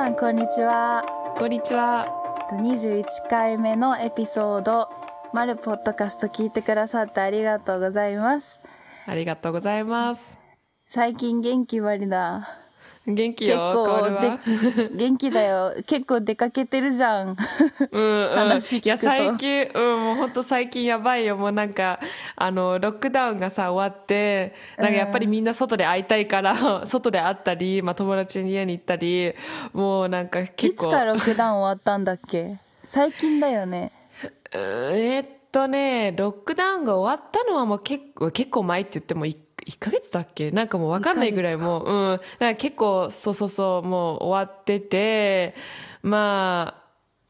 [0.00, 1.04] さんこんにちは
[1.36, 2.08] こんにちは。
[2.52, 4.88] 21回目のエピソード
[5.34, 8.62] 「マルポッドキャスト」聞いてくださってありがとうございます
[9.06, 10.38] ありがとうございます。
[10.86, 12.59] 最近元気割りだ結
[13.06, 14.20] 元気よ、こ構。
[14.20, 17.36] で元気だよ結構出かけてるじゃん
[17.90, 18.36] うんうん。
[18.36, 21.36] 話聞くといや、最近、うん、もう本当最近やばいよ。
[21.36, 21.98] もうなんか、
[22.36, 29.34] あの、ロックダウンがさ、終わって、なんかやっぱりみんな外で会いたいから、外で会ったり、まあ友達の家に行ったり、
[29.72, 30.84] もうなんかい結構。
[30.88, 32.58] つからロックダウン終わったんだっけ？
[32.84, 33.92] 最近だよね
[34.54, 34.60] うん
[34.96, 39.36] えーっとね、ロックダウンが終わったのはもう結構、結構前って言っても1、
[39.66, 40.50] 一ヶ月だっけ？
[40.50, 42.16] なんかもうわかんないぐらいもう、うん。
[42.16, 45.54] だから結構、そうそうそう、もう終わってて、
[46.02, 46.80] まあ、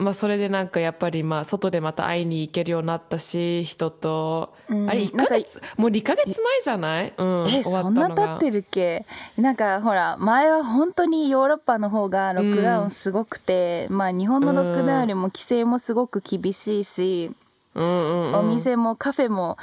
[0.02, 4.88] まあそれでなんかやっぱりまあ外でまた会いに行けるようになったし、人と、うん。
[4.88, 7.12] あれ1なんかヶ月、もう2ヶ月前じゃない？
[7.18, 7.44] うん。
[7.46, 9.04] え終わったそんな経ってるっけ？
[9.36, 17.30] なんかほら前は本当にヨーロッパの方がロックダウンすごくて、まあ日本のロックダウンよりも規制もすごく厳しいし、
[17.74, 18.34] うんうんうん。
[18.36, 19.58] お店もカフェも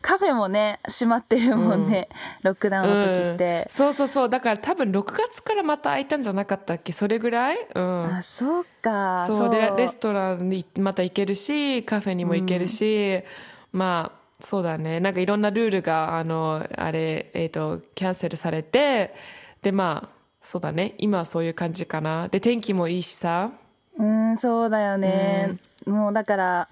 [0.00, 2.08] カフェもね閉まってるもんね、
[2.42, 3.62] ロックダウンの時って。
[3.66, 4.28] うん、そうそうそう。
[4.28, 6.92] だから多分6月からまた開いたんじゃなかったっけ？
[6.92, 7.58] それぐらい？
[7.74, 8.04] うん。
[8.06, 9.26] あそうか。
[9.30, 9.50] そう。
[9.50, 13.22] でレストランにまた行けるしカフェにも行けるし、
[13.72, 15.00] まあそうだね。
[15.00, 19.14] なんかいろんなルールがあのあれえっ、とキャンセルされて
[19.62, 20.94] でまあそうだね。
[20.98, 22.28] 今はそういう感じかな。
[22.28, 23.50] で天気もいいしさ。
[23.98, 26.68] うんそうだよね、もうだから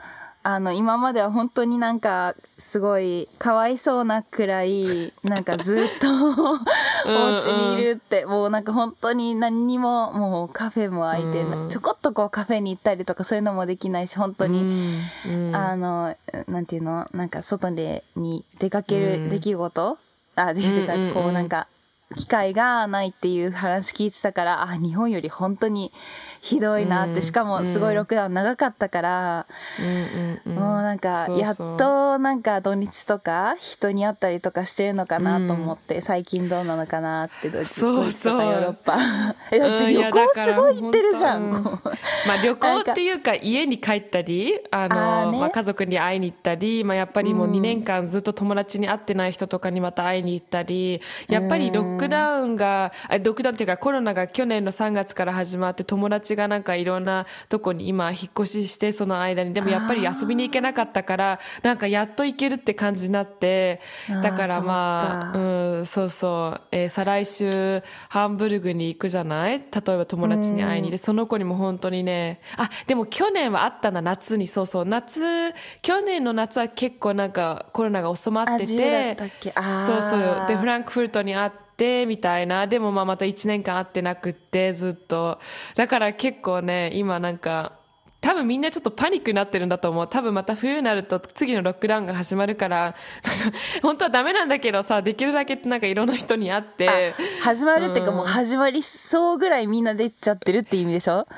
[0.48, 11.68] あの今までは本当になんかすごいかわいそうなくらいなんかずっとお家にいるってもうなんか本当に何にももうカフェも開いて、うん。
[11.68, 15.56] ちょこっとこうカフェに行ったりとかそういうのもできないし本当に、うんうん。
[15.56, 16.16] あの
[16.46, 17.08] なんていうの？
[17.12, 19.24] なんか外でに出かけうん。
[19.24, 19.98] る出来事、
[20.36, 21.14] あ出来事うんうんうん。
[21.14, 21.66] こうなんか
[22.14, 25.92] 機会がないっていう話聞いてたからあ日本より本当に
[26.40, 27.22] ひどいなって、うん。
[27.22, 29.46] しかもすごいロックダウン長かったから、
[29.80, 30.54] うんうんうん。
[30.54, 38.96] もうなんかやっとなんか土日とか人に会ったりとかしてるのかなと思って、最近どうなのかなってドイツそうヨーロッパ。
[39.50, 41.60] えだって旅行すごい行ってるじゃん、う。
[41.60, 45.40] まあ旅行っていうか家に帰ったりあのあーね。
[45.40, 47.52] まあ、家族に会いに行ったり、まあ、やっぱりもううん。
[47.56, 63.80] 2年間ずっと友達に会ってない人とかにまた会いに行ったりやっぱりロックダウンがあロックダウンっていうかコロナが去年の3月から始まって友達がなんかいろんなとこに今引っ越ししてその間にでもやっぱり遊びに行けなかったからなんかやっと行けるって感じになって
[64.22, 65.40] だからまあう
[65.82, 69.58] ん、そうそう、えー再来週ハンブルグに行くじゃない？
[69.58, 70.90] 例えば友達に会いに。
[70.90, 74.46] でその子にも本当にねあでも去年はあったな夏に。
[74.48, 74.84] そうそう。
[74.84, 75.52] 夏
[75.82, 80.46] 去年の夏は結構なんかコロナが収まっててそうそう。
[80.48, 81.65] でフランクフルトに会って
[82.06, 82.66] みたいな。
[82.66, 85.38] でもまあまた1年間会ってなくってずっと。
[85.74, 87.72] だから結構ね今なんか
[88.18, 90.08] 多分みんなちょっとパニックになってるんだと思う。
[90.08, 101.28] 多分また冬になると次のロックダウンが始まるから、なんか本当はダメなんだけどさ、できるだけなんかいろんな人に会って、始まるっていうかもう始まりそうぐらいみんな出ちゃってるって意味でしょ？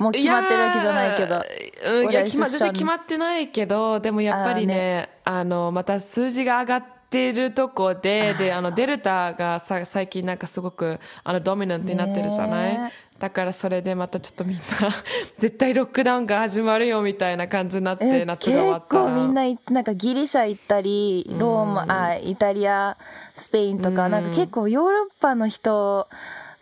[0.00, 1.36] もう決まってるわけじゃないけど。
[1.36, 6.93] いや、Oder ist 決ま全然決まってないけど、でもやっぱりね、あの、また数字が上がって
[7.32, 14.62] るとこで、で、あの、デルタがさ、最近なんかすごく、あの、ドミナントになってるじゃない、ねだからそれでまたちょっとみんな、
[15.38, 19.04] 絶対ロックダウンが始まるよみたいな感じになって、え夏が終わ結ったら。
[19.04, 22.96] 構みんななんかギリシャ行ったりローマ、あイタリア
[23.32, 26.08] スペインとか、なんか結構ヨーロッパの人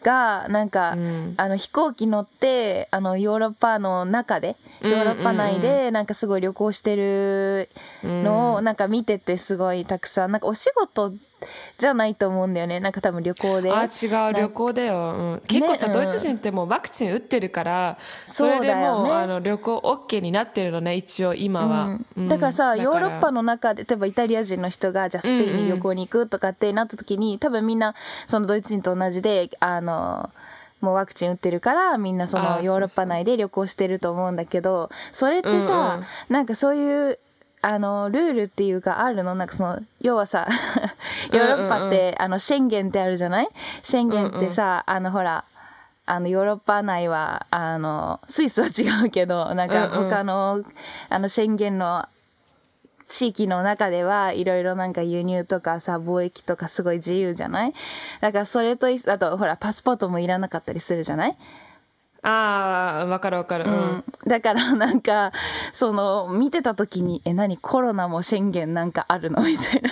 [0.02, 1.34] がなんか、ん。
[1.36, 7.68] あの飛行機乗ってあのヨーロッパの中でヨーロッパ内でなんかすごい旅行してる
[8.02, 11.12] のをなんか見ててすごいたくさんなんかお仕事
[11.78, 12.80] じゃないと思うんだよね。
[12.80, 13.72] なんか多分旅行で。
[13.72, 14.32] あ違う。
[14.32, 19.08] 旅行だよ、うん、結構さ、ねドイツ人ってもうワクチン打ってるからそれでそうだよね。
[19.08, 22.28] もうあの旅行 OK になってるのね一応今は、うん。
[22.28, 27.94] だからさだヨーロッパの中で例えばイタリア人の人がじゃあスペインに旅行に行くとかってなった時に、多分みんな
[28.26, 30.30] そのドイツ人と同じであの
[30.82, 36.04] もうワクチン打ってるからみんなそのヨーロッパ内で旅行してると思うんだけどそれってさ、うんうん。
[36.28, 37.18] なんかそういう
[37.62, 39.36] あのルールっていうかあるの？
[39.36, 40.48] なんかその要はさ
[41.32, 43.48] ヨーロッパって、あのシェンゲンってあるじゃない？
[43.84, 45.44] シェンゲンってさ、あのほら
[46.04, 50.10] あのヨーロッパ内はあのスイスは違うけどなんかうんうん。
[50.10, 50.64] 他の,、
[51.08, 52.04] あのシェンゲンの
[53.12, 57.74] 地域の中ではいろいろなんか輸入とかさ貿易とかすごい自由じゃない？
[58.22, 61.36] だからそれとあとほらパスポートもいらなかったりするじゃない？
[62.22, 64.04] ああわかるわかる、うん。
[64.26, 65.32] だからなんか
[65.72, 67.58] その見てた時に「え何？
[67.58, 69.42] コロナも宣言なんかあるの?
[69.44, 69.90] 」みたいな。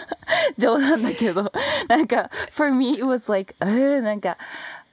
[0.56, 1.52] 冗談だけど。
[1.88, 4.38] なんか for me it was like えー、なんか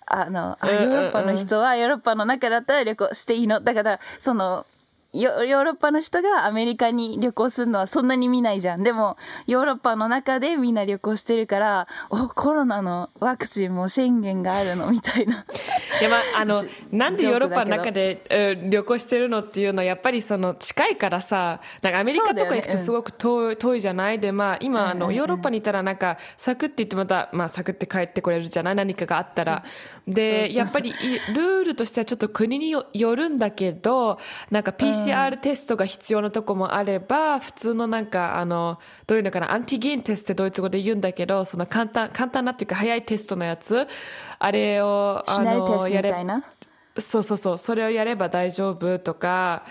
[0.09, 3.59] あの、あヨーロッパの人はヨーロッパの中だったら旅行していいの？
[3.59, 4.65] だから、その、
[5.13, 8.83] ヨヨーロッパの人がアメリカに旅行するのはそんなに見ないじゃん。
[8.83, 9.17] でも、
[9.47, 15.45] ヨーロッパの中でみんな旅行してるから、お、コロナのワクチンも宣言があるのみたいな。
[15.99, 24.19] いやまあ、あの なんでヨーロッパの中で、うん旅行してるのっていうのはやっぱりその近いからさなんかアメリカとか行くとすごく遠い,、遠いじゃない？
[24.19, 28.75] でまあ今あのヨーロッパにいたらなんかサクって言ってまた、まあ、サクって帰ってこれるじゃない？
[28.75, 29.63] 何かがあったら。
[30.07, 30.93] でやっぱりい
[31.33, 34.19] ルールとしてはちょっと国によよるんだけど
[34.51, 34.96] なんか PCR
[35.41, 43.87] テストが必要なとこもあれば普通のなんかあのどういうのかなアンティゲンテストってドイツ語で言うんだけどその簡単簡単なっていうか早いテストのやつ
[44.39, 46.13] あれをあシナリテストやれ。
[46.99, 49.63] そうそうそうそれをやれば大丈夫とか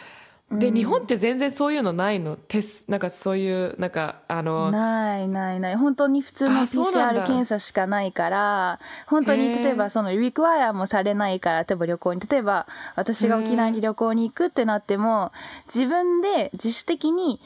[0.53, 2.37] で、日本って全然そういうのないの？
[2.37, 5.77] テスなんかそういうなんかあのないないない。
[5.77, 8.79] 本当に普通の PCR 検査しかないから、
[9.09, 15.33] 本当に例えばそのリクワイアもされないから、例えば旅行に、例えば私が沖縄に旅行に行くってなっても、
[15.67, 17.41] 自分で自主的に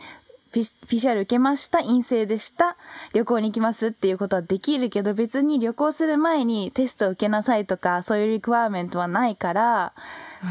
[0.53, 2.77] ピ PCR 受けました、陰性でした、
[3.15, 9.93] 旅行に行きますっていうことはできるけど、別に旅行する前にテストを受けなさいとか、そういうリクワイアメントはないから、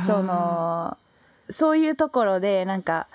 [0.07, 0.97] その、
[1.49, 3.07] そういうところで、なんか、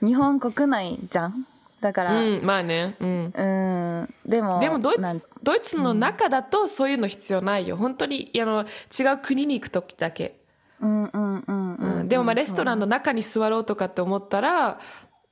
[0.00, 1.46] 日本国内じゃん？
[1.80, 3.32] だから、うんまあねうん。
[3.34, 7.76] うん、でも、でもドイツドイツの中だとそういうの必要ないよ。
[7.76, 8.64] 本当にあの
[8.96, 10.36] 違う国に行く時だけ、
[10.80, 11.98] うんうんうんうん。
[11.98, 12.08] うん。
[12.08, 14.78] でもまあレストランの中に座ろうとかって思ったら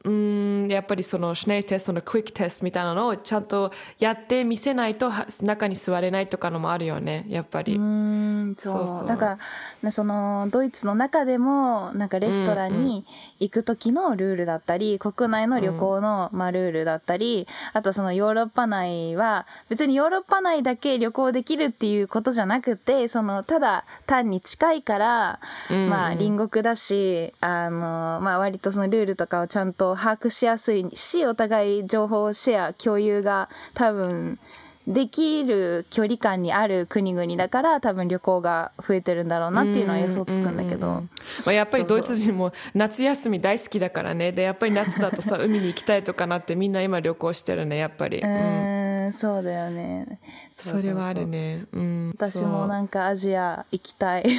[0.02, 9.06] うんやっぱりそのシネイテストのクイックテストみたいなのをちゃんとやって見せないとは中に座れないとかのもあるよねやっぱり、うん、そう。
[9.06, 9.38] だから、
[9.82, 13.04] なその、ドイツの中でも、なんかレストランに
[13.38, 25.40] 行く時のルールだったり、国内の旅行の、まあ、ルールだったり、あとそのヨーロッパ内は、別にヨーロッパ内だけ旅行できるっていうことじゃなくて、その、ただ単に近いから、
[25.88, 34.38] まあ、隣国だし、あの、まあ、割とそのルールとかをちゃんと把握しやすいし、お互い情報シェア、共有が多分、
[34.86, 41.04] できる距離感にある国々だから多分旅行が増えてるんだろうなっていうのは予想つくんだけど、
[41.44, 44.32] まあ、やっぱりドイツ人も夏休み大好きだからね。
[44.32, 50.18] でやっぱり夏だとさ海に行きたいとかなってみんな今旅行してるねやっぱり、うーんそうだよね。
[50.52, 54.24] それはあるね、うん、私もなんかアジア行きたい。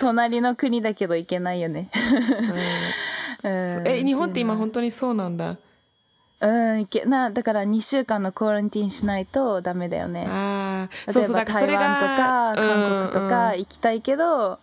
[0.00, 1.90] 隣の国だけど行けないよね。
[1.94, 3.12] うん
[3.44, 5.56] え日本って今本当にそうなんだ。
[6.40, 6.80] うん。
[6.80, 10.26] いけなだから2週間のクオランティンしないとダメだよね。
[10.28, 14.58] ああ例えば台湾とか韓国とかうん行きたいけど、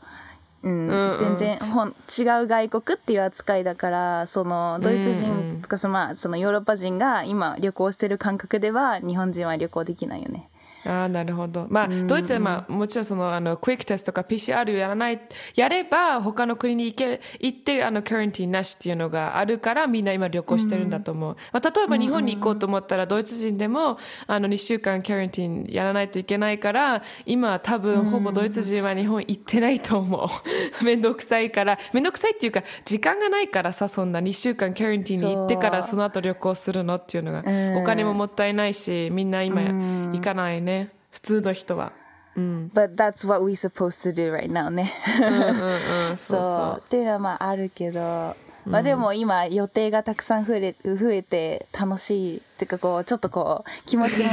[0.64, 0.88] うん。
[0.88, 1.18] うんうん。
[1.20, 10.50] 全然ほん違う外国っていう扱いだからそのドイツ人とかその,、まあ、そのヨーロッパ人が今旅行してる感覚では日本人は旅行できないよね。
[10.90, 11.68] ああなるほど。
[11.70, 15.20] まあ、ドイツは、まあ、もちろんそのあのクイックテストとか PCR をやらない
[15.56, 30.28] やれば他の国に行け行ってあのカレンティーなしっていうのがあるからみんな今旅行してるんだと思う、まあ、例えば日本に行こうと思ったら、ドイツ人でもあの2週間カレンティーやらないといけないから今は多分ほぼドイツ人は日本行ってないと思う。
[30.84, 31.78] 面倒くさいから。
[31.94, 34.20] 面倒くさいっていうか時間がないからさそんな。
[34.20, 37.78] 2週間カレンティーに行ってからその後旅行するのっていうのが、ん。
[37.78, 40.79] お金ももったいないしみんな今行かないね、
[41.12, 41.92] 普通の人は。
[42.38, 44.94] But that's what we supposed to do right now ね。
[45.20, 46.84] うんうん、そうそうそう。
[46.86, 48.36] っていうのはまああるけど、
[48.70, 54.30] まあでも今予定がたくさん増え増えて楽しいっていうかこうちょっとこう気持ちも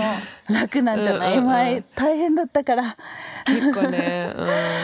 [0.51, 1.39] 楽なんじゃない？
[1.39, 2.97] うん前大変だったから。
[3.47, 4.33] 結構ね、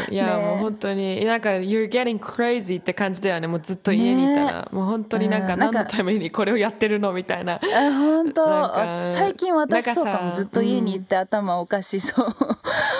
[0.08, 0.42] うん、 いや、ね。
[0.42, 3.46] もう本当になんか You're getting crazy って感じだよね。
[3.48, 7.54] もうずっと家にいたら、もう本当になんか何のためにこれをやってるのみたいな。
[7.54, 7.58] あ
[7.92, 8.72] 本当？
[9.02, 10.32] 最近私そうかも。
[10.32, 12.26] ずっと家に行って頭おかしそう。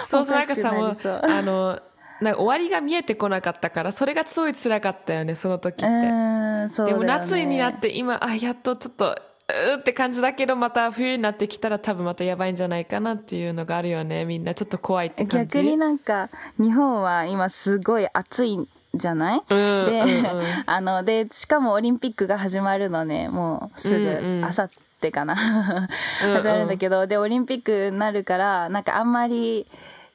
[0.07, 0.37] そうそう。
[0.37, 1.79] なんかさもうあの
[2.23, 6.69] なんか終わりが見えてこなかったからそれがすごい辛かったよねその時って、ね。
[6.87, 9.17] でも夏になって今あやっとちょっと
[9.49, 14.25] うーって感じだけどまた冬になってきたら多分またやばいんじゃないかなっていうのがあるよね。
[14.25, 15.59] みんなちょっと怖いって感じ。
[15.59, 20.45] 逆になんか日本は今すごい暑いじゃない、んで、うんうん。
[20.67, 24.05] あのでしかもオリンピックが始まるのねもうすうん。
[24.05, 29.67] ぐうんあさってかな始まるんだけどでオリンピックになるからなんかあんまり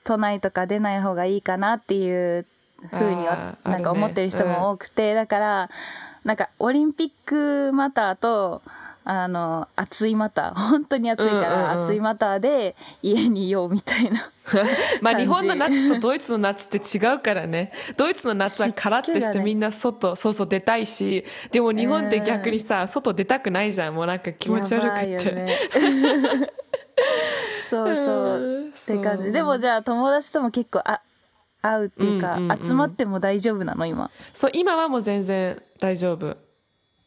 [0.07, 2.45] 都内とか出ない方がいいかなっていう
[2.89, 5.69] ふうにはなんか思ってる人も多くて、だから
[6.23, 8.61] なんかオリンピックマターと
[9.03, 14.31] あの暑いマター 本当に暑いから、うんうんうん暑いマターで家にいようみたいな。
[15.01, 17.73] まあ日本の夏とドイツの夏って違うからね。
[17.97, 23.95] ドイツの夏はカラッとしてみんな外、そうそう出たいし、でも日本って逆にさ、外出たくないじゃん。
[23.95, 26.53] もうなんか気持ち悪くて。
[26.97, 27.03] ね
[27.69, 28.05] そうそう。
[28.39, 29.31] うんって感じ。
[29.31, 31.01] でもじゃあ友達とも結構あ
[31.61, 34.09] 会うっていうか、うんうんうん集まっても大丈夫なの今？
[34.33, 36.37] そう今はもう全然大丈夫。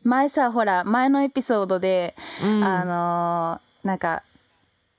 [0.03, 4.23] 前さほら前のエピソードで、あのーなんか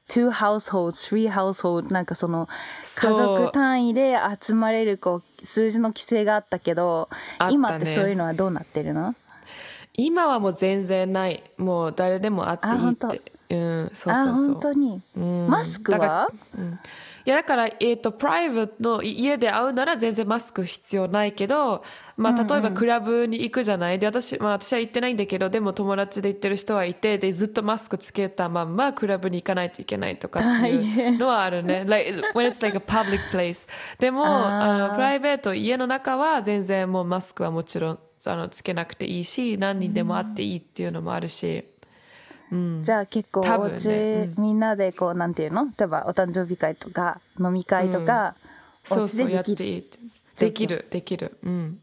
[0.09, 2.49] two households three households なんかその
[2.97, 7.47] 家族単位で集まれるこう数字の規制があったけどね。
[7.51, 9.13] 今ってそういうのはどうなってるの？
[9.93, 11.43] 今はもう全然ない。
[11.57, 13.55] もう誰でも会っていいってう
[13.85, 14.45] んそうあそうそう。
[14.47, 15.47] 本当に、うん。
[15.47, 16.29] マスクは？
[16.57, 16.79] うん。
[17.23, 21.83] いやだから、えー、とプライベートの家で会うなら全然マスク必要ないけど、
[22.17, 23.99] まあ、例えばクラブに行くじゃない？
[23.99, 31.85] で私,、まあ、私は行ってないんだけどでも友達で行ってる人はいてでずっとマスクつけたまんまクラブに行かないといけないとかっていうのはあるね。
[31.87, 33.67] like, when it's like a public place
[33.99, 41.65] でもあのプライベート家の中は全然もうマスクはもちろんあのつけなくていいし何人でも会っていいっていうのもあるし。
[42.81, 43.77] じゃあ結構お多分ね。
[43.79, 45.65] 家、みんなでこうなんていうの？
[45.65, 48.35] 例えばお誕生日会とか飲み会とか、
[48.91, 49.57] うそうやっでできる。
[49.57, 49.99] ていいって。
[50.37, 51.37] できるできる。
[51.43, 51.79] うん。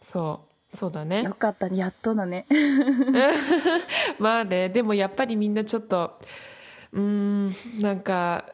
[0.00, 0.76] そう。
[0.76, 1.22] そうだね。
[1.24, 2.46] よかったねやっとだね。
[4.18, 6.18] まあねでもやっぱりみんなちょっと
[6.92, 8.46] うーんなんか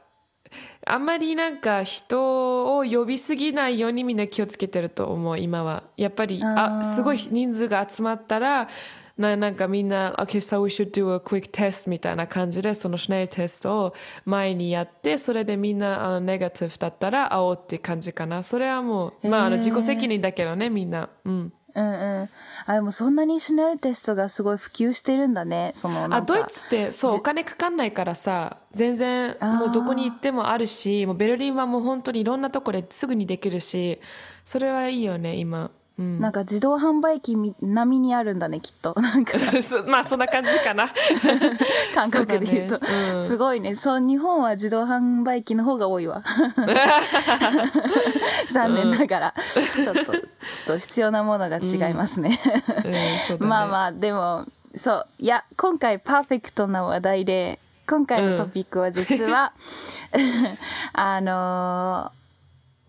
[0.85, 5.85] あんまりなんか人を呼びすぎないようにみんな気をつけてると思う今は。
[5.97, 8.69] やっぱりあすごい人数が集まったら
[9.19, 13.95] ななんかみんな「Okay, so we should do a quick test」みたいな感じでそのシュネルテストを
[14.25, 18.43] 前にやってそれでみんなあのネガティブだったら会おうって感じかな。
[18.43, 21.09] それはもう、まあ、あの自己責任だけどねみんな。
[21.25, 21.53] うん。
[21.75, 22.31] うんうん。
[22.67, 34.01] あでもそんなにシュネルテストがすごい普及してるんだねそのあドイツってそうお金かかんないからさ全然もうどこに行ってもあるしもうベルリンはもう本当にいろんなとこですぐにできるし
[34.45, 38.95] それはいいよね今、うん、なんか自動販売機み並みにあるんだねきっと。
[39.01, 39.37] なんか。
[39.89, 40.89] まあそんな感じかな。
[41.95, 42.79] 感覚で言うと。
[42.79, 43.11] ね。
[43.15, 43.23] うん。
[43.27, 43.75] すごいね。
[43.75, 46.23] そう日本は自動販売機の方が多いわ。
[48.51, 50.17] 残念ながら、ちょっとちょっ
[50.67, 52.41] と必要なものが違いますね、
[52.85, 53.37] ね。
[53.41, 55.07] まあまあでもそう。
[55.19, 59.53] いや今回パーフェクトな話題で今回のトピックは実は、
[60.93, 62.19] あのー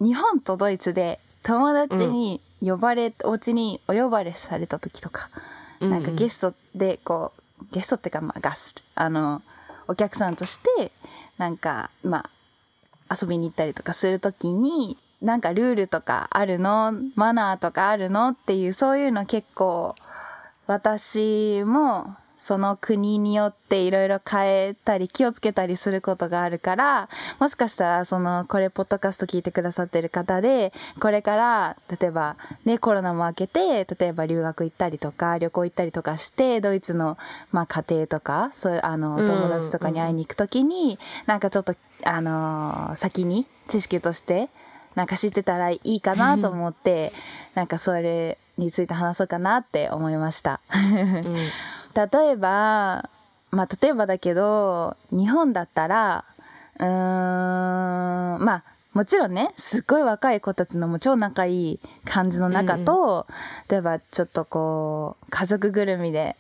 [0.02, 5.30] 日本とドイツで友達に呼ばれ、お家にお呼ばれされた時とか、
[5.80, 9.42] なんかゲストでこうゲストってかまあガストあの
[9.88, 10.92] お客さんとして
[11.38, 12.30] なんかま
[13.10, 16.94] あ遊びに行ったりとかするときに、なんかルールとかあるの？
[17.16, 18.30] マナーとかあるの？
[18.30, 19.96] っていう、そういうの結構、
[20.68, 37.18] 私もその国によっていろいろ変えたり気をつけたりすることがあるから、もしかしたらその、これポッドキャスト聞いてくださってる方で、これから、例えばね、コロナも明けて、例えば留学行ったりとか、旅行行ったりとかして、ドイツの、
[37.52, 39.28] まあ家庭とか、そういう、あの、うん。
[39.28, 44.48] 友達とかに会いに行くときに、なんかちょっと、あのー先に知識として、
[44.96, 47.12] なんか知ってたらいいかなと思って、
[47.54, 50.62] なんかそれについて話そうかなって思いました。
[51.96, 53.10] 例えば、
[53.52, 56.26] まあ例えばだけど、日本だったら、
[56.80, 56.90] うーん、
[58.44, 63.28] まあもちろんね、すっごい若い子たちのもう超仲いい感じの中と、
[63.70, 66.36] 例えばちょっとこう、家族ぐるみで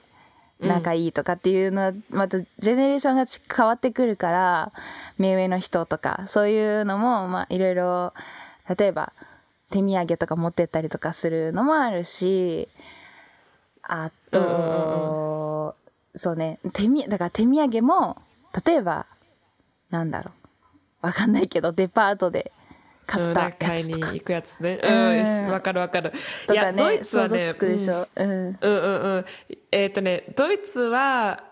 [0.59, 4.71] 仲いいとかっていうのは、またジェネレーションがち変わってくるから、
[5.17, 8.13] 目上の人とか、そういうのも、まあいろいろ、
[8.77, 9.13] 例えば
[9.69, 12.67] 手土産とか持ってったりとかするのもあるし、
[13.91, 15.75] あと、
[16.15, 18.21] そうね、手み、だから手土産も、
[18.65, 19.07] 例えば、
[19.89, 20.31] なんだろ
[21.01, 21.07] う。
[21.07, 22.51] わかんないけど、デパートで
[23.07, 24.11] 買ったや買いつとか。
[24.11, 26.13] に行くやつねうんわかるわかる
[26.47, 28.07] とかね、ドイツは想像ねつくでしょ。
[28.15, 28.29] うん。
[28.29, 29.25] うんうんうん
[29.71, 31.48] えっ、とねドイツはえ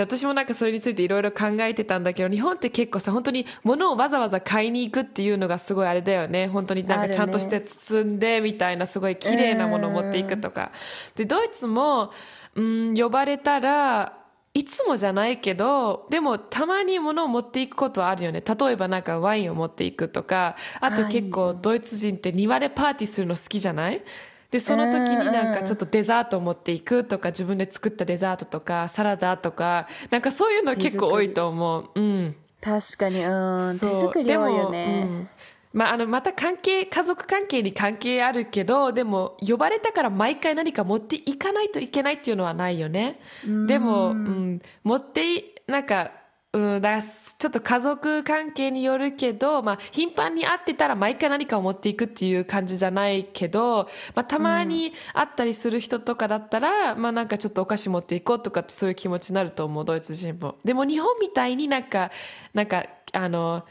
[0.00, 6.48] 私もなんかそれについていろいろ考えてたんだけど日本って結構さ本当に物をわざわざ買いに行くっていうのがすごいあれだよね。
[6.48, 10.72] 本当になんかちゃんとして包んでみたいなすごい綺麗なものを持っていくとか。
[11.14, 12.12] でドイツも、
[12.54, 14.18] うん、呼ばれたら
[14.54, 18.42] いつもじゃないけどでもたまに物を持っていくことはあるよね。
[18.42, 20.56] 例えばなんかワインを持っていくとか。
[20.80, 24.02] あと結構ドイツ人って庭でパーティーするの好きじゃない？
[24.50, 31.90] でその時になんかちょっとデザートを持っていくとか自分で作ったデザートとかサラダとかなんかそういうの結構多いと思う。
[31.94, 32.36] うん。
[32.60, 33.78] 確かに、うん。
[33.78, 35.04] 手作り多いよでもうね。
[35.04, 35.28] ん。
[35.72, 43.20] まあ、あのまた関係家族関係に関係あるけどでも呼ばれたから毎回何か持っていかないといけないっていうのはないよね。
[43.66, 46.12] でも、うん、持っていなんか
[46.56, 60.56] うん、だちょっと家族関係によるけど、まあ、頻繁に会ってたら毎回何かを持っていくっていう感じじゃないけど、まあ、たまに会ったりする人とかだったら、まあなんかちょっとお菓子持っていこうとかってそういう気持ちになると思う、ドイツ人も。
[60.64, 62.10] でも日本みたいになんか、
[62.54, 63.66] なんか、あの、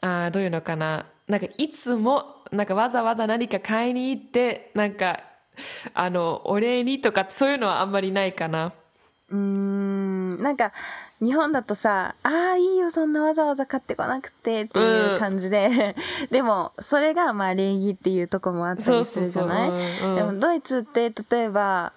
[0.00, 1.04] あーどういうのかな。
[1.28, 5.20] なんかいつも、なんかわざわざ何か買いに行って、なんか、
[5.92, 8.72] あの、お礼にとかそういうのはあんまりないかな。
[9.28, 10.72] うーんなんか
[11.20, 15.94] 日本だとさ「ああいいよそんなわざわざ買ってこなくて」っていう感じで、
[16.30, 19.70] でもそれがまあ礼儀っていうとこもあったりするじゃない？
[20.16, 21.92] でもドイツって例えば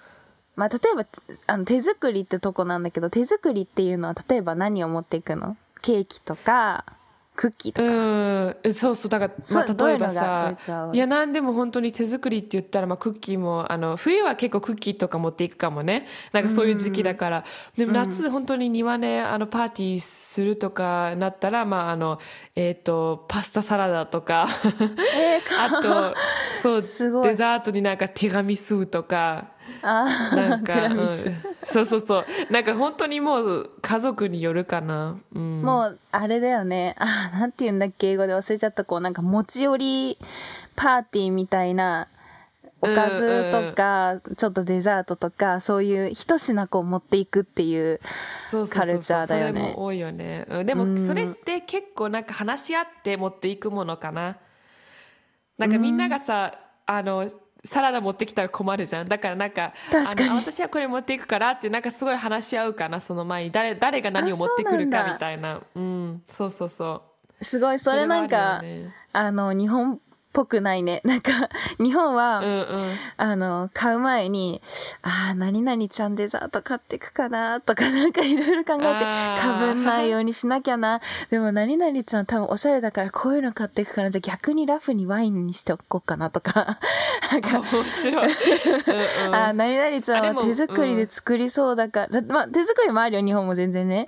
[0.55, 1.05] まあ例えば
[1.47, 5.55] あの手作りってとこなんだけど手作りっていうのは例えば何を持っていくの？
[5.81, 6.85] ケーキとか
[7.35, 10.55] クッキーとか、うん、そうそう、だから、まあ、例えばさ
[10.93, 16.07] いいや、なんでも本当に手作りって言ったら、まあ、クッキーも、あの、冬は結構クッキーとか持っていくかもね。
[16.31, 17.43] なんかそういう時期だから。
[17.75, 22.19] でも夏、本当に庭で、あの、パーティーするとかなったら、まあ、あの、
[22.55, 24.47] えっ、と、パスタサラダとか、
[25.15, 26.15] えー、かあと、
[26.61, 29.52] そう、デザートになんかティラミスとか、あ
[29.83, 31.07] なんか、うん
[31.65, 32.25] そうそうそう。
[32.49, 35.17] なんか本当にもう家族によるかな。
[35.33, 35.61] うん。
[35.61, 36.95] もう、あれだよね。
[36.99, 38.85] あ、なんて言うんだっけ、英語で忘れちゃった。
[38.85, 40.17] こう、なんか持ち寄り
[40.75, 42.07] パーティーみたいな、
[42.81, 47.99] おかずとか、ちょっとデザートとか、そういう一品こう持っていくっていう。
[48.51, 50.45] そうそうそうそうカルチャーだよねそれも多いよね。
[50.49, 54.37] うんでもそれって結構なんか話し合って持っていくものかな。
[55.57, 57.25] なんかみんながさ、あの、
[57.65, 59.07] サラダ持ってきたら困るじゃん。
[59.07, 63.51] だからなんか、あの私はこれ持っていくからってなんかすごい話し合うかな、その前に。
[63.51, 65.61] 誰、誰が何を持ってくるかみたいな。
[65.75, 67.03] うん、そうそうそ
[67.39, 67.43] う。
[67.43, 69.99] すごい、それなんか、あねあの、日本っ
[70.33, 71.01] ぽくないね。
[71.05, 71.31] なんか、
[71.79, 72.97] 日本は、うんうん。
[73.17, 74.61] あの、買う前に、
[75.03, 80.99] ああ、何々ちゃんデザート買ってくかなとか、 なんかいろいろ考えて、かぶんないようにしなきゃな。
[81.29, 86.79] でも何々ちゃん多分おしゃれだからこういうの買ってくから、じゃあ逆にラフにワインにしておこうかなとか。
[87.31, 88.27] なんか、面白い。
[88.27, 94.07] うんうんあー何々ちゃんは手作りで作りそうだから、だまあ手作りもあるよ、日本も全然ね。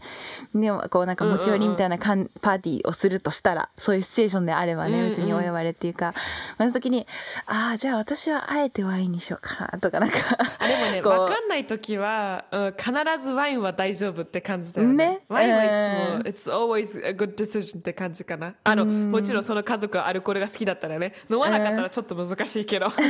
[0.53, 6.14] でも、こうなんか持ち寄りみたいなかんパーティーをするとしたら、そういうシチュエーションであればね、うんうん別にお呼ばれっていうか、まあ、
[6.57, 7.07] その時に、
[7.45, 10.17] ああ、じゃあ私はあえてワインにしようかな、とかなんか。
[10.59, 14.95] あでもね、わかんないときは、うん、必ずワインは大丈夫って感じだよね。
[14.95, 18.55] ねワインはいつも、うん it's always a good decision って感じかな。
[18.63, 23.05] あの、もちろんその家族はアルコールが好きだったらね、飲まなかったらちょっと難しいけど、 それ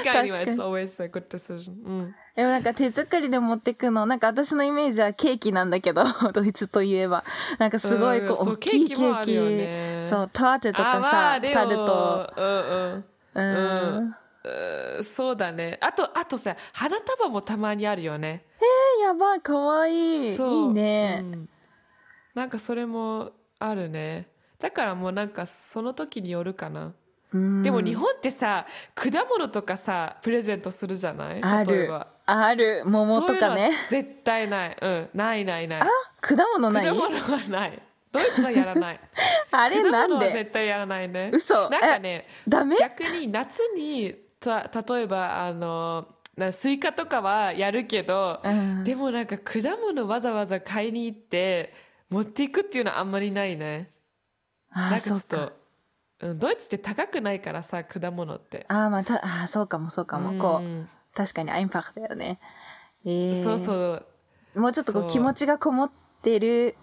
[0.00, 1.72] 以外には it's always a good decision。
[1.84, 2.14] うん。
[2.36, 7.24] でもなんか手作りで持ってくの、なんか私のイメージはケーキなんだけど、 ドイツといえば。
[7.58, 12.32] なんかすごいこう、大きいケケーキそう、タートとかさ、タルト。
[12.36, 12.50] うんう
[12.96, 13.04] ん。
[13.34, 14.14] うん。
[14.42, 15.76] うんそうだね。
[15.82, 18.44] あと、あとさ、花束もたまにあるよね。
[18.58, 20.34] えー、やばい、かわいい。
[20.34, 21.20] いいね。
[21.22, 21.48] うん
[22.32, 24.28] なんかそれもあるね。
[24.60, 26.92] だからもうなんかその時によるかな。
[27.32, 31.42] うんでも日本ってさ、果物とかさ、プレゼントするじゃない？
[31.66, 32.06] 例えば。。
[32.30, 32.82] ある。
[32.86, 33.72] 桃とかそういうのはね。
[33.88, 34.76] 絶対ない。
[34.80, 35.08] うん。
[35.14, 35.80] ないないない。
[35.82, 35.86] あ、
[36.20, 36.86] 果物ない？
[36.86, 37.82] 果物はない。
[38.12, 39.00] ドイツはやらない。
[39.52, 40.14] あれ果なんで？
[40.14, 41.30] 物は絶対やらないね。
[41.32, 42.76] 嘘なんかね、ダメ？
[42.78, 51.74] 逆に夏にた例えばあのなスイカとかはやるけど、うんでもなんか果物わざわざ買いに行って
[52.08, 53.90] 持っていくっていうのはあんまりないね
[54.72, 55.36] あー、なんかちょっそうか。
[55.46, 55.52] と
[56.26, 60.38] うんドイツって高くないからさ果物って、あー、また、あー、そうかもそうかも。
[60.40, 62.38] こうんう、確かにアインパクだよね。
[63.04, 63.72] えー、そうそ
[64.54, 64.60] う。
[64.60, 65.92] もうちょっとこう気持ちがこもっ
[66.22, 66.76] てる。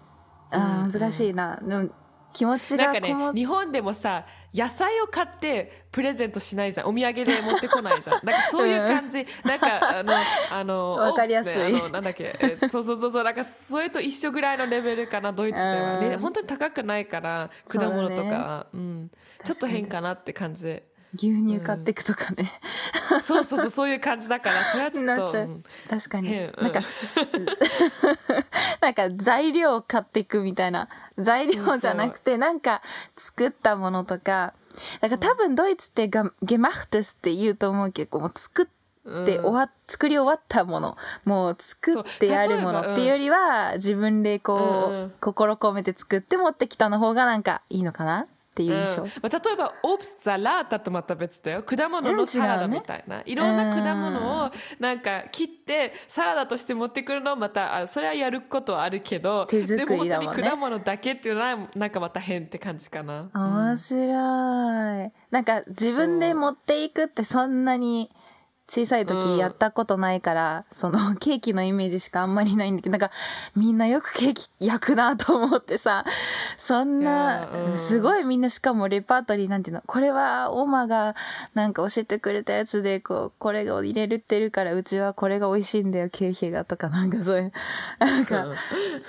[0.50, 1.56] あうんー、難しいな。
[1.62, 1.88] でも、
[2.32, 6.86] 気持ちなんかね日本でもさ野菜を買ってプレゼントしないじゃん。
[6.86, 8.20] お土産で持ってこないじゃん。
[8.24, 10.14] なんかそういう感じ、なんかあの
[10.50, 11.72] あのわかりやすい。
[11.72, 12.34] ねあのなんだっけ。
[12.40, 13.24] えそうそうそうそう。
[13.24, 16.00] なんかそれと一緒ぐらいのレベルかなドイツでは。
[16.00, 16.18] ねうん。
[16.20, 18.30] 本当に高くないから果物とか。
[18.30, 19.10] はう、ん、
[19.44, 22.52] ちょっと変かなって感じで牛乳買っていくとかね。
[23.22, 26.48] そうそうそうそういう感じだからそれはちょなっとうん確かに変。
[26.48, 26.80] うんなんか、
[28.80, 30.88] なんか材料を買っていくみたいな。
[31.16, 32.82] 材料じゃなくて、なんか
[33.16, 34.54] 作ったものとか。
[35.00, 40.96] だから多分ドイツってがゲマフテスって言うと思うけど、もう作って終わ、作り終わったもの。
[41.24, 48.26] もう作ってやるものっていうよりは、自分でこう、うんうん心込めて作って持ってきたの方がなんかいいのかな？
[48.58, 49.02] っていう印象。
[49.02, 49.08] うん。
[49.22, 51.62] まあ、例えばオーブスザラータとまた別だよ。
[51.62, 60.08] 果物のサラダみたいな、いろんな果物をなんか切ってサラダとして持ってくるのまたあそれはやることはあるけど手作りだもんね。
[60.08, 63.30] でも本当に果物だけっていうのはなんかまた変って感じかな。
[63.32, 64.04] 面白
[65.06, 65.12] い。
[65.30, 68.10] なんか自分で持っていくってそんなに
[68.68, 73.10] 小さい時やったことないから、その ケーキのイメージしかあんまりないんだけど、なんか
[73.56, 76.04] みんなよくケーキ焼くなと思ってさ、
[76.58, 77.76] そんな、うん。
[77.78, 81.16] すごいみんなしかもレパートリーなんていうの、これはオーマが
[81.54, 87.52] なんか教えてくれたやつで、こう、これを入れるってるから、うちはこれが美味しいんだよ、ケーキがとか、なんかそういう、
[87.98, 88.48] なんか、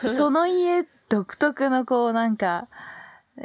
[0.08, 2.70] その家独特のこうなんか、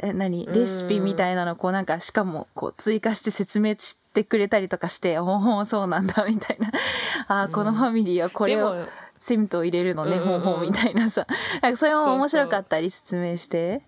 [0.01, 5.25] え、何レシピみたいなのこうなんかしかもこう追加して説明してくれたりとかして、お
[5.57, 6.71] おそうなんだみたいな。
[7.27, 8.87] あーこのファミリーはこれをでも
[9.19, 11.27] ツミと入れるのね、うんうんうんほうみたいなさ。
[11.61, 13.81] なんかそれも面白かったり説明して。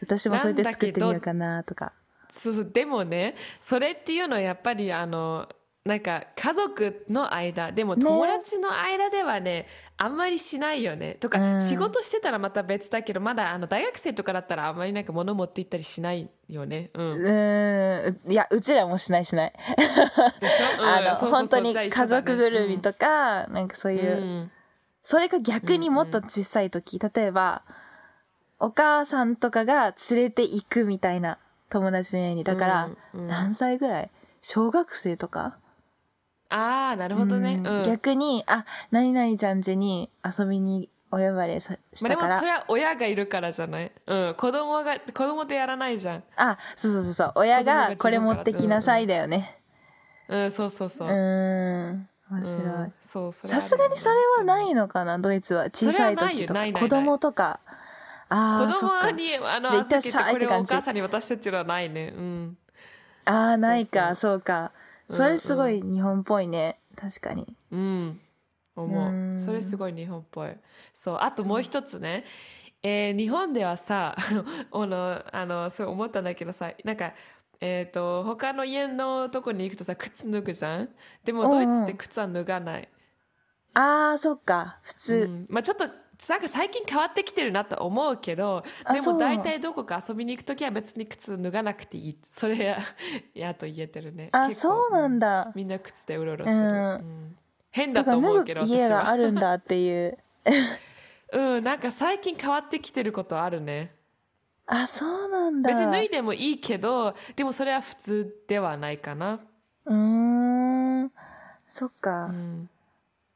[0.00, 1.92] 私もそうやって作ってみようかなとか。
[2.30, 5.48] そうそうでもねそれっていうのはやっぱりあの
[5.84, 8.02] なんか家族の間でもね。
[8.02, 9.66] 友達の間ではね
[9.96, 11.14] あんまりしないよね。
[11.14, 11.60] とか、うん。
[11.60, 16.90] 仕事してたらまた別だけどまだあの大学生とかだったらあんまりなんか物持って行ったりしないよね。
[16.94, 17.12] うん。
[17.14, 18.32] うーん。
[18.32, 19.52] いや、うちらもしないしない。
[20.38, 20.88] でしょ、うん。
[20.88, 24.50] あの、本当に家族ぐるみとか、なんかそういう、うん。
[25.02, 27.62] それが逆にもっと小さい時、例えば、
[28.60, 31.38] お母さんとかが連れて行くみたいな
[31.70, 32.44] 友達の家に。
[32.44, 33.26] だから、うんうん。
[33.26, 34.10] 何歳ぐらい？
[34.42, 35.58] 小学生とか、
[36.52, 37.82] ああなるほどね、うん。
[37.84, 43.92] 逆に、あ、何々ちゃん家に遊びにお呼ばれさしまあ、でたから、もそれは親がいるからじゃない？
[44.06, 44.34] うん。
[44.34, 46.24] 子供が子供でやらないじゃん。
[46.36, 49.58] あ、そうそうそうそう、親ががこれ持ってきなさいだよね。
[50.28, 50.50] うん。
[50.50, 51.08] そうそうそう。
[51.08, 52.66] うーん、面白い。
[52.66, 52.92] うん。
[53.00, 55.64] そうさすがにそれはないのかな、ドイツは。
[55.64, 56.66] 小さい時とか。
[56.72, 57.60] 子供とか。
[58.28, 62.14] ああ、子供にあの預けてお母さんに渡してっていうのはないね。
[62.16, 62.56] うん。
[63.26, 64.32] ああ、ないか、そう。
[64.32, 64.72] そうか。
[65.10, 66.80] それすごい日本っぽいね。
[66.96, 67.46] 確かに。
[67.70, 68.20] うん。
[68.76, 69.12] 思う。
[69.12, 69.38] うん。
[69.38, 70.50] それすごい日本っぽい。
[70.94, 72.24] そうあともう一つね。
[72.82, 74.16] えー日本ではさ
[74.72, 77.12] あのあのそう思ったんだけどさなんか
[77.60, 80.88] えっ、と他の家のとこに行くとさ靴脱ぐじゃん？
[81.24, 82.88] でもドイツって靴は脱がない、
[83.74, 84.78] ああ、そっか。
[84.82, 85.28] 普う通。
[85.28, 85.46] ん。
[85.48, 85.84] まあ、ちょっと
[86.28, 92.78] なんか最近変わってきてるなと思うけどでも大体どこか遊びに行く時は別に靴脱がなくていいそれや
[93.34, 95.52] やと言えてるねあ、そうなんだ。
[95.54, 97.36] みんな靴でうろうろする、うんうん
[97.72, 100.18] 変だと思うけど家があるんだっていう。
[101.32, 103.94] うんなんか最近変わってきてることあるね
[104.66, 105.70] あ、そうなんだ。
[105.70, 109.40] 別に脱いでもいいけどでもそれは普通ではないかな、
[109.86, 111.12] うーん。
[111.66, 112.32] そっかう。
[112.32, 112.68] ん、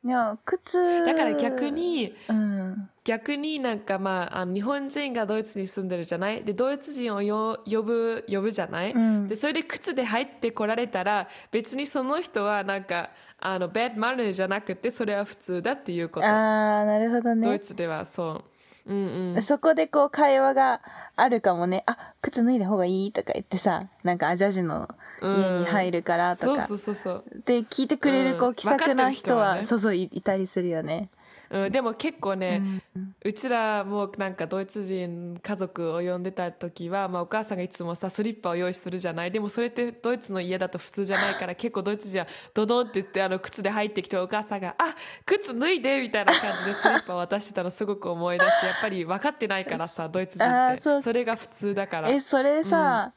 [0.06, 1.04] いや、靴。
[1.04, 1.70] だから逆。
[1.70, 2.88] にうん。
[3.04, 6.42] 逆になんかまああの日本人がドイツに住んでるじゃない？
[6.42, 17.60] でドイツ人をよ呼ぶ呼ぶじゃない、うんでそれで靴で入ってこられたら別にその人はなんかあの bad manner じゃなくてそれは普通だっていうこと、ああ、なるほどドイね。
[17.60, 18.44] ツではそう
[18.86, 20.80] うんうんそこでこう会話が
[21.16, 21.82] あるかもね。
[21.86, 24.88] あ、靴脱いだ方がいいとか言ってさ、なんかアジア人の
[25.20, 26.92] 家に入るからとかそうそ。
[26.92, 31.10] うそうそうで、聞いてくれるこううん気さくな人は、はねそうそういいたりするよね。
[31.50, 32.82] うん、でも結構ね、
[33.24, 39.30] うちらもなんかドイツ人家族を呼んでた時は、まあ、お母さんがいつもさスリッパを用意するじゃない。
[39.30, 51.02] でもそれってドイツの家だと普通じゃないから結構ドイツ人はドドンって言ってあの靴で入ってきてお母さんが「あ靴脱いで」みたいな感じでスリッパを渡してたのすごく思い出してやっぱり分かってないからさ ドイツ人って。
[51.02, 52.08] それが普通だから。
[52.08, 53.12] え、それさ、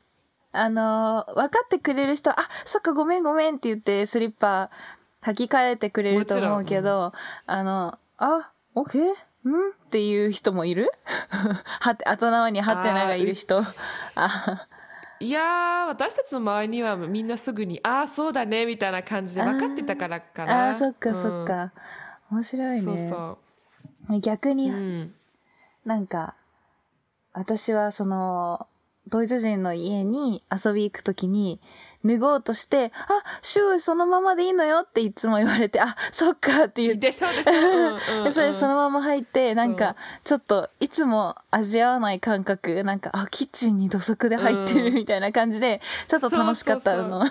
[0.51, 4.69] あのー、分かってくれる人、あ、そっかごめんごめんって言ってスリッパ
[5.21, 7.13] 履き替えてくれると思うけど、
[7.45, 9.13] あの、あ、オッケーん？
[9.71, 10.91] っていう人もいる？
[11.79, 13.63] はて、頭にハテナがいる人。
[14.15, 14.67] あ
[15.21, 20.69] いやー私たちの周りにはみんなすぐに「ああそうだね」みたいな感じで分かってたからかな。
[20.69, 21.73] あー、そっかそっうんか。
[22.31, 23.09] 面白いそうね。
[23.09, 25.15] そ逆にう、うん。
[25.83, 26.35] なんか、
[27.33, 28.67] 私はその、
[29.09, 31.59] ドイツ人の家に遊び行くときに、
[32.05, 33.07] 脱ごうとして、あ、
[33.41, 38.31] シューそのままでいいのよっていつも言われて、あ、そっかって言って、でしょでしょ、うんうんうん。
[38.33, 47.25] それそのまま入って、なんか、ちょっと、いつも味わわない感覚、なんか、あ、キッチンに土足で入ってるみたいな感じで、ちょっと楽しかったの。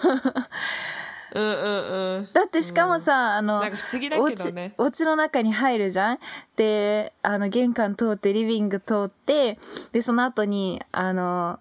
[1.35, 2.29] うんうんうん。
[2.33, 4.75] だってしかもさ、あの、なんか不思議だけどね。
[4.79, 6.19] お家お家の中に入るじゃん？
[6.57, 9.59] で、あの、玄関通って、リビング通って、
[9.93, 11.61] で、その後に、あの、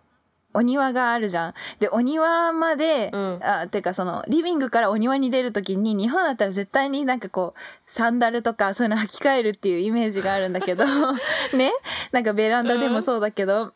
[0.58, 1.54] お庭があるじゃん。
[1.80, 3.40] で、お庭まで、うん。
[3.44, 10.84] あ、てかその、リビングからお庭に出るときに、日本だったら絶対になんかこう、サンダルとかそういうの履き替えるっていうイメージがあるんだけど、
[11.54, 11.72] ね？
[12.12, 13.74] なんかベランダでもそうだけど、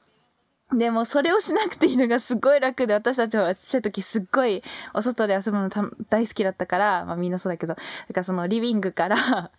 [0.73, 9.17] でもそれをしなくていいのがすごい楽で、私たちはちっちゃい時すっごいお外で遊ぶのた大好きだったから、 まあみんなそうだけど、だからそのリビングから、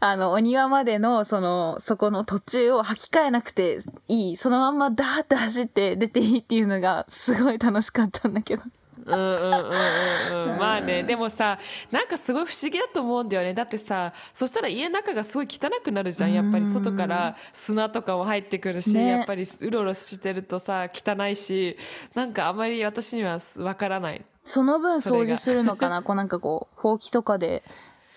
[0.00, 4.36] あの、お庭までのその、そこの途中を履き替えなくていい。
[4.36, 8.62] そのまんまダーって走って出ていいっていうのがすごい楽しかったんだけど。
[9.10, 11.58] うんうんうんまあねでもさ
[11.90, 13.54] なんかすごい不思議だと思うんだよね。
[13.54, 16.32] だってさそしたら家の中がすごい汚くなるじゃん。
[16.32, 19.06] やっぱり外から砂とかも入ってくるし、ね。
[19.06, 21.76] やっぱりうろうろしてるとさ汚いし
[22.14, 24.24] なんかあまり私にはわからない。
[24.42, 26.02] その分掃除するのかな？
[26.02, 27.62] こうなんかこう、ほうきとかで、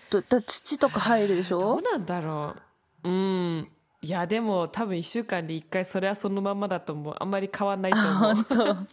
[0.09, 2.55] どだ土とか入るでしどょうなんだろ
[3.03, 3.09] う。
[3.09, 3.67] うん。
[4.01, 7.15] いやでも多分1週間で1回それはそのままだと思う。
[7.19, 8.87] あんまり変わんないと思う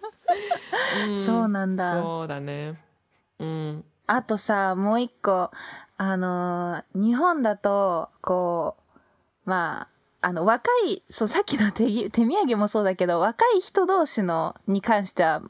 [1.25, 2.03] そうなんだ。
[2.03, 2.79] そうだね。
[3.39, 3.85] うん。
[4.07, 5.51] あとさ、もう一個、
[5.97, 8.77] あのー日本だと、こ
[9.47, 9.89] う、まあ、
[10.23, 15.43] あの、若い、そう、さっきの手ぎ手土産もそうだけど、若い人同士の、に関しては、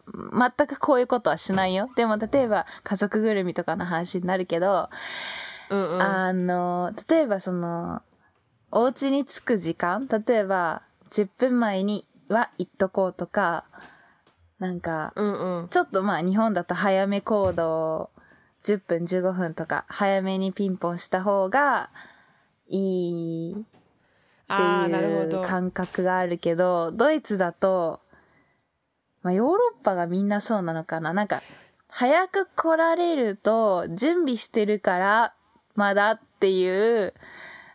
[0.57, 1.91] 全くこういうことはしないよ。
[1.97, 4.91] でも、例えば、家族ぐるみとかの話になるけど、
[5.71, 6.03] うんうん。
[6.03, 8.03] あの、例えばその、
[8.71, 13.65] お家に着く時間例えば、10分前には行っとこうとか、
[14.61, 18.11] なんか、うんうんちょっとまあ日本だと早め行動
[18.63, 21.91] 10分15分とか早めにピンポンした方が
[22.69, 24.53] いいって
[24.93, 28.01] いう感覚があるけど、ドイツだと、
[29.23, 31.43] まあヨーロッパがみんなそうなのかななんか、
[31.89, 35.35] 早く来られると準備してるから
[35.75, 37.15] まだっていう、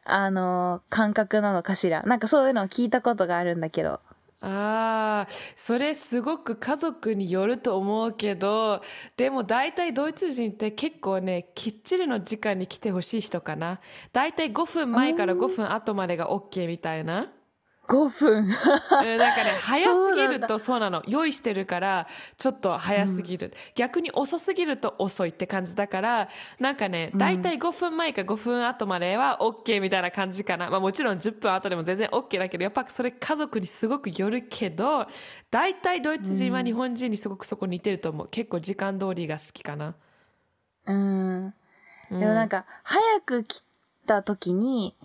[0.03, 2.03] あの、感覚なのかしら。
[2.03, 3.99] なんかそういうのを聞いたことがあるんだけど。
[4.47, 8.81] ああ、それすごく家族によると思うけど、
[9.17, 13.79] でも大体ドイツ人って結構ね、きっちりの時間に来てほしい人かな。
[14.13, 17.34] 大体5分前から5分後までが OK みたいな。
[17.87, 18.47] 5分うん
[19.17, 21.03] なんかね、 早すぎるとそうなの。
[21.07, 23.53] 用意してるから、ちょっと早すぎる。
[23.75, 30.69] 逆に遅すぎると遅いって感じだから、なんかね、大体5分前か5分後までは OK みたいな感じかな。
[30.69, 35.07] まあもちろん10分後でも全然 OK だけど、やっぱそれ家族にすごくよるけど、
[35.51, 38.27] 大体ドイツ人は日本人にすごくそこ似てると思う。
[38.29, 39.95] 結構時間通りが好きかな。
[40.87, 41.53] うん。
[42.09, 43.63] でもなんか、早く来
[44.05, 44.95] た時に、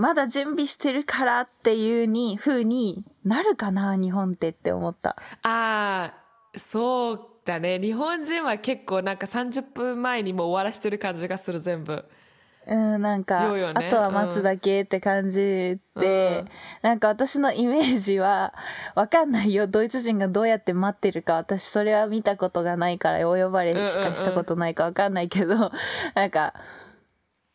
[0.00, 5.10] まだ準備してるからっていうに、風になるかな、日本ってって思った。
[5.42, 7.78] ああ、そうだね。
[7.78, 12.02] 日本人は結構なんか30分前にもう終わらしてる感じがする、全部。
[12.66, 16.48] うん、なんか、ねあとは待つだけって感じで、うん
[16.80, 18.54] なんか私のイメージは、
[18.94, 19.66] わかんないよ。
[19.66, 25.72] ドイツ人がどうやって待ってるか、私それは見たことがないから、お呼ばれしかしたことないかわかんないけど、
[26.14, 26.54] なんか、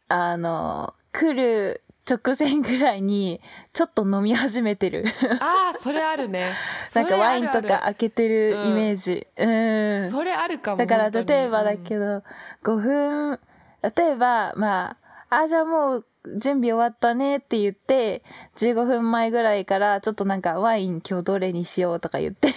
[0.09, 3.41] あの、来る直前ぐらいに、
[3.73, 5.05] ちょっと飲み始めてる。
[5.39, 6.53] ああ、それあるね。
[6.93, 9.27] なんかワインとか開けてるイメージ。
[9.35, 10.11] うん。
[10.11, 10.77] それあるかも。
[10.77, 12.23] だから例えばだけど、
[12.63, 13.39] 5分、
[13.81, 14.97] 例えば、ま
[15.29, 16.05] あ、あ、じゃあもう
[16.37, 18.23] 準備終わったねって言って、
[18.57, 22.49] 15分前ぐらいからちょっとなんかワイン今日どれにしようとか言って、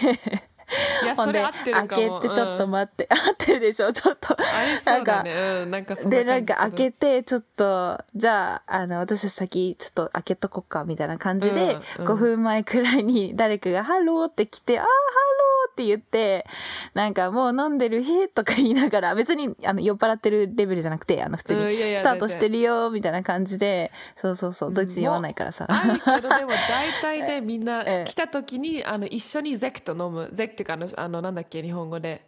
[1.03, 1.89] いや、ほんでそれ合ってるかも。
[1.89, 3.93] 開けてちょっとうん待って、合ってるでしょ？
[3.93, 4.37] ちょっと。
[4.39, 5.33] ありそうだね。
[5.63, 15.48] うん、なんかで、なんか開けて、ちょっと、じゃあ、あの、私先、ちょっと開けとこっか、みたいな感じで、うんうん5分前くらいに誰かが、ハローって来て、あー、ハロー
[15.79, 16.45] って言って、
[16.93, 25.67] なんかもう飲んでる、へーとか言いながら、別に、あの、酔っ払ってるレベルじゃなくて、あの、普通に、やスタートしてるよ、みたいな感じで、そうそうそう、ドイツ人酔わないからさ。
[25.69, 30.29] あるけど、でも大体ね、 みんなええ来た時に、あの、一緒にゼクト飲む。
[30.33, 32.27] ゼクっていうか、あの、あのなんだっけ、日本語で。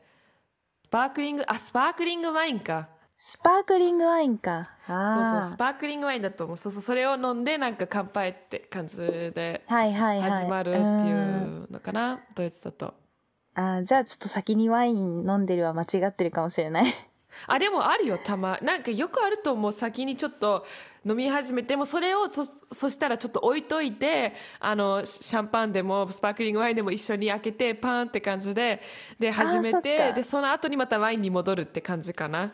[0.85, 2.89] スパークリング、あ、スパークリングワインか。
[3.23, 4.71] スパークリングワインか。
[4.87, 6.57] そうあそう、スパークリングワインだと思う。
[6.57, 9.63] そうそう、それを飲んで、なんか乾杯って感じで。
[9.69, 12.95] 始まるっていんうのかな、ドイツだと。
[13.55, 16.85] あーじゃあちょっと先にワイン飲んでるは間違ってるかもしれない。
[17.47, 18.59] あ、でもあるよ、たま。
[18.63, 19.73] なんかよくあると思う。
[19.73, 20.65] 先にちょっと
[21.07, 28.81] 飲み始めて、もうそれをそ、そしたらちょっと置いといて、あの、シャンパンでも、スパークリングワインでも一緒に開けて、パーンって感じで、
[29.19, 32.53] で、始めて、かで、その後にまたワインに戻るって感じかな。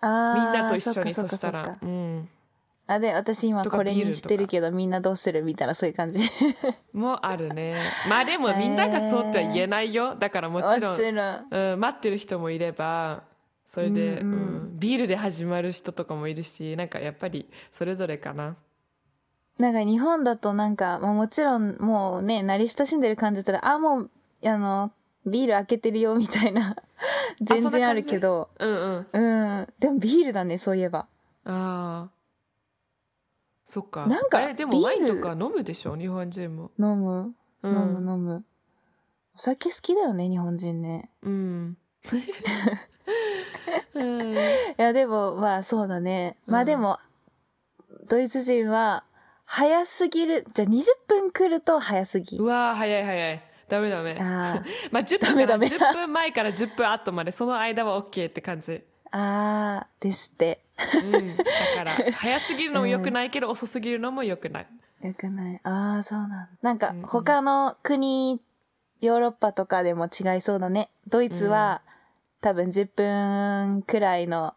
[0.00, 1.76] あみんなとー一緒に、そしたら。
[1.82, 2.28] うん。
[2.88, 6.20] あ、で、私今これにしてるけどみんなどうするみたいなそういう感じ。
[6.94, 7.76] もうあるね。
[8.08, 10.16] まあでもみんながそうとは言えないよ。
[10.16, 11.46] だからもちろん。
[11.50, 13.24] うん、待ってる人もいれば
[13.66, 18.56] それで、うんビールで始まる人とかもいるしなんかやっぱりそれぞれかな
[19.58, 24.10] なんか日本だとなんか、まあ、もちろんもうね、慣れ親しんでる感じだったら、あ、もう、
[24.44, 24.92] あの、
[25.26, 26.76] ビール開けてるよみたいな。
[27.42, 28.50] 全然あるけど。
[28.56, 29.68] うんうんうん。
[29.80, 31.06] でもビールだね、そういえば。
[31.44, 32.17] ああ
[33.68, 35.94] そっかなんかでもワインとか飲むでしょ？
[35.96, 38.44] 日本人も飲む、うん飲む、飲む。
[39.34, 41.10] お酒好きだよね、日本人ね。
[41.22, 41.76] うん
[43.94, 44.36] うんい
[44.76, 46.38] や、でも、まあそうだね。
[46.46, 46.98] まあでも、
[48.08, 49.04] ドイツ人は、
[49.44, 50.46] 早すぎる。
[50.54, 52.44] じゃあ20分来ると早すぎう。
[52.44, 54.16] わー早い早いダメダメ。
[54.20, 58.72] あ まあ10分からダメダメ10分前から10分後までその間は OK って感じ。
[58.72, 64.66] ーあーですってうん、だから 早すぎるのも良くないけど、遅すぎるのも良くない。
[65.02, 65.60] よくない。
[65.64, 66.48] ああそうなんだ。
[66.62, 68.40] なんか他の国
[69.00, 70.90] ヨーロッパとかでも違いそうだね。
[71.06, 71.82] ドイツは、
[72.40, 74.54] 多分10分くらいの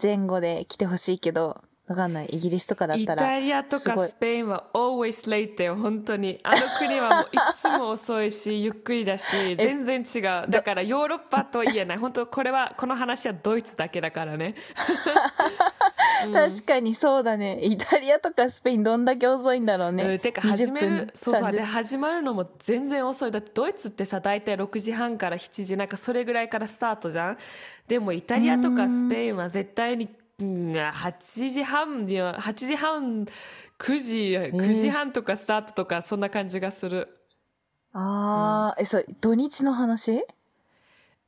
[0.00, 6.38] 前後で来てほしいけどわかんないイギリスとかだっイたらタリアとかスペインは always late よ、本当に。
[6.42, 10.50] あの国はもういつも遅いし、 ゆっくりだし、全然違う。
[10.50, 11.98] だからヨーロッパと言えない。
[11.98, 14.54] 本当これは、この話はドイツだけだからね。
[16.32, 27.38] 確かにそうだねイタリアとかスペインどんだけ遅いんだろうね、うんてか20始める分そうそう30で始まるのも全然遅いだってドイツってさ大体6時半から7時なんかそれぐらいからスタートじゃん
[27.86, 30.08] でもイタリアとかスペインは絶対に、
[30.40, 33.26] うん、8時半には8時半
[33.78, 34.14] 9時
[34.56, 37.08] 9時半とかスタートとかそんな感じがする、
[37.92, 40.24] ああ、えそう土日の話？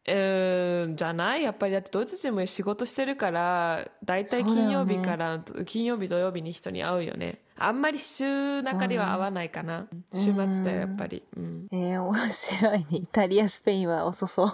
[0.07, 1.42] えーじゃない。
[1.42, 7.40] やっぱりだってドイツ人も仕事してるから大体金曜日から、金曜日土曜日に人に会うよね。
[7.59, 11.23] あんまり週中では会わないかな、週末だよやっぱり。
[11.37, 11.68] うん。
[11.70, 12.87] えー、面白いね。
[12.92, 14.46] イタリアスペインは遅そ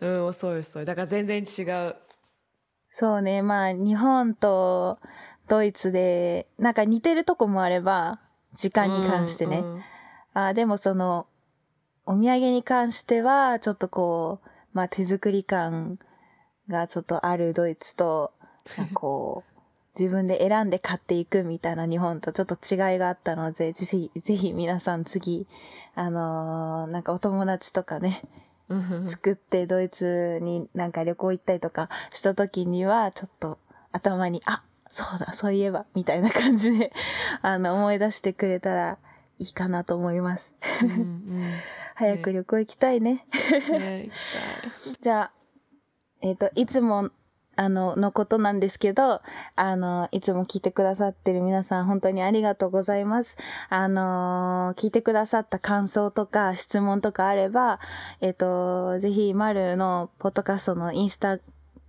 [0.00, 0.06] う。
[0.06, 0.84] うん、遅い遅い。
[0.84, 1.96] だから全然違う。
[2.90, 3.42] そうね。
[3.42, 4.98] まあ日本と
[5.48, 8.20] ドイツでなんか似てるとこもあれば
[8.54, 9.82] 時間に関してね、うんうん
[10.34, 11.26] あーでもその
[12.06, 15.98] お土産に関してはちょっとこうまあ手作り感
[16.68, 18.32] がちょっとあるドイツと
[18.94, 19.60] こう
[19.98, 25.48] 自分で選んで買っていくみたいな日本とちょっと違いがあったのでぜひぜひ皆さん次
[25.96, 28.22] あのーなんかお友達とかね
[29.06, 33.58] 作ってドイツになんか旅行行ったりとかした時にはちょっと
[33.92, 36.92] 頭にあそうだそういえばみたいな感じで
[37.42, 38.98] あの思い出してくれたら
[39.38, 40.54] いいかなと思います。
[40.82, 41.52] うんうん
[41.94, 43.26] 早く旅行行きたいね。
[43.70, 44.10] ねい
[45.02, 45.32] じゃあ、
[46.20, 47.10] えっ、と、いつも、
[47.58, 49.20] あの、のことなんですけど、
[49.56, 53.36] あの、いつも聞いてくださってる皆さん、本当にありがとうございます。
[53.68, 57.80] あの、聞いてくださった感想とか質問とかあれば、
[58.20, 61.40] えっ、と、ぜひ、マルのポッドキャストのインスタ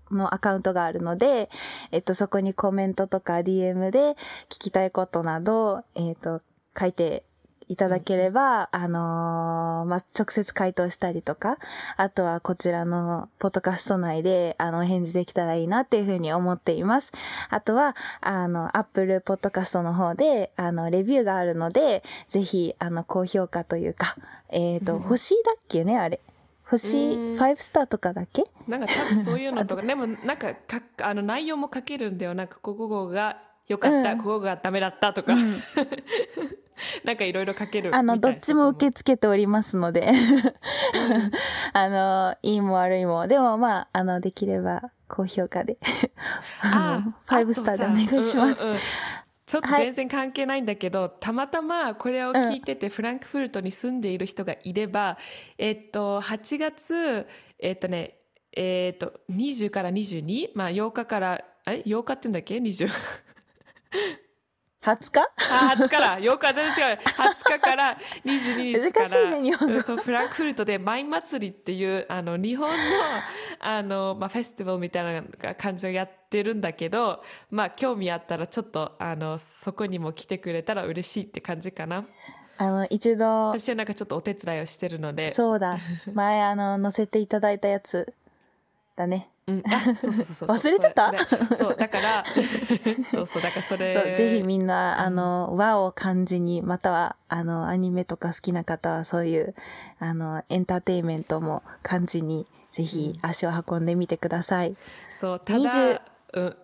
[0.09, 1.51] のアカウントがあるので、
[1.91, 4.17] えっ、と、そこにコメントとか DM で
[4.49, 6.41] 聞きたいことなど、えっ、と、
[6.75, 7.23] 書いて
[7.69, 11.57] いただければ、あのーまあ、直接回答したりとか、
[11.97, 17.13] あとはこちらのポッドキャスト内で、あの、返事できたらいいなっていうふうに思っています。
[17.51, 24.15] あとは、あの、アップルポッドキャストの方で、あの、レビューがあるので、ぜひ、あの、高評価というか、
[24.49, 26.19] えっ、と、星だっけね、あれ。
[26.65, 28.43] 星、5スターとかだっけ？
[28.67, 32.33] なんか多分そういうのとか、 でもなんかかあの内容も書けるんだよ。
[32.35, 35.33] なんかここが良かった、ここがダメだったとか。
[37.03, 40.11] なんかいろいろ書けるあの、どっちも受け付けておりますので。
[41.73, 43.27] あの、いいも悪いも。
[43.27, 45.77] でもまあ、あの、できれば高評価で。
[46.61, 48.63] あ の、5スターでお願いします。
[48.63, 48.79] あとさうんうんうん
[49.49, 55.17] ちょっと全然関係ないんだけど、たまたまこれを聞いてて、フランクフルトに住んでいる人がいれば、
[55.57, 57.25] えっと、8月、
[57.57, 58.19] えっとね、
[58.55, 62.89] えっと、20から22、まあ8日から、え ?8 日って言うんだっけ ?20。
[64.81, 65.19] 20日
[65.51, 66.97] あ、20日から、8日は全然違う。
[66.97, 72.75] 20日から22日から、難しいね日本語うんそう、フランクフルトでマイ祭りっていう、あの、日本の、
[73.59, 82.05] あの、まあ、フェスティバルみたいな感じをやってるんだけど、まあ、興味あったらちょっと、あの、そこにも来てくれたら嬉しいって感じかな。
[82.57, 85.31] あの、一度、私はなんかちょっとお手伝いをしてるので。
[85.31, 85.77] そうだ。
[86.13, 88.13] 前、あの、載せていただいたやつ
[88.99, 89.29] だね。
[89.47, 90.49] うん、あそうそうそう。
[90.49, 91.13] 忘れてた？
[91.57, 92.23] そう、だから、
[93.09, 93.93] そうそう、だからそれ。
[93.95, 99.55] そう、ぜひみんな、あの、和を感じに、または、あの、アニメとか好きな方は、そういう、
[99.99, 104.75] あの、エンターテインメントも感じに、ぜひ足を運んでみてください。
[105.19, 106.01] そう、た20だ、
[106.33, 106.57] うん、ん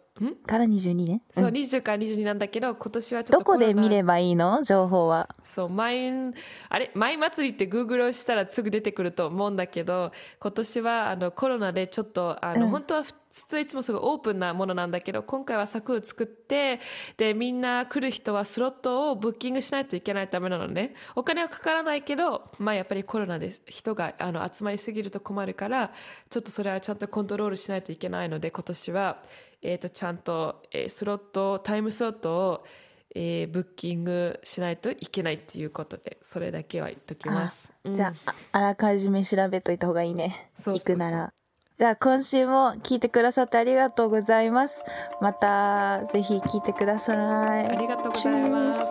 [0.45, 1.21] から22ね。
[1.35, 4.63] そう、20から22なんだけど、今年はちょっとどこで見ればいいの？
[4.63, 5.27] 情報は。
[5.43, 6.31] そう、前、
[6.69, 13.03] あれ、前祭りって Google をしたらすぐ出てくると思うんだけど、今年はあのコロナでちょっと、あの、本当は
[13.35, 16.79] 普通いつもすごいオープンなものなんだけど、今回は柵を作って、
[17.17, 20.93] で、みんな来る人はスロットをブッキングしないといけないためなのね。
[21.15, 25.91] お金はかからないけど、まあやっぱりコロナで人があの集まりすぎると困るから、
[26.29, 29.21] ちょっとそれはちゃんとコントロールしないといけないので、今年は、
[29.61, 32.65] えっ、と、ちゃんと、えースロット、タイムスロットを、
[33.13, 37.73] えーブッキングしないといけないっていうことで、それだけは言っときます。
[37.83, 40.51] うんじゃあ、ああらかじめ調べといた方がいいね。
[40.57, 41.33] 行くなら。
[41.77, 44.85] じゃあ、今週も聞いてくださってありがとうございます。
[45.19, 47.13] また、ぜひ聞いてくださ
[47.61, 47.67] い。
[47.67, 48.81] ありがとうございます。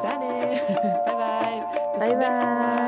[0.00, 0.62] じゃあね。
[1.98, 2.16] バイバイ。
[2.16, 2.87] バイバイ。